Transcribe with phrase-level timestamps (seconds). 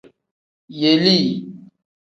[0.79, 1.25] Yelii.